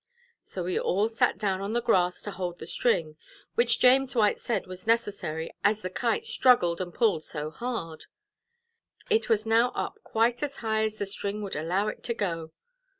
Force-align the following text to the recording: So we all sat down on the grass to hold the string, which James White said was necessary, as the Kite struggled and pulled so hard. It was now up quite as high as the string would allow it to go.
So 0.41 0.63
we 0.63 0.79
all 0.79 1.09
sat 1.09 1.37
down 1.37 1.61
on 1.61 1.73
the 1.73 1.79
grass 1.83 2.23
to 2.23 2.31
hold 2.31 2.57
the 2.57 2.65
string, 2.65 3.17
which 3.53 3.79
James 3.79 4.15
White 4.15 4.39
said 4.39 4.65
was 4.65 4.87
necessary, 4.87 5.53
as 5.63 5.83
the 5.83 5.91
Kite 5.91 6.25
struggled 6.25 6.81
and 6.81 6.91
pulled 6.91 7.23
so 7.23 7.51
hard. 7.51 8.05
It 9.11 9.29
was 9.29 9.45
now 9.45 9.69
up 9.75 9.99
quite 10.03 10.41
as 10.41 10.55
high 10.65 10.85
as 10.85 10.97
the 10.97 11.05
string 11.05 11.43
would 11.43 11.55
allow 11.55 11.87
it 11.87 12.01
to 12.05 12.15
go. 12.15 12.51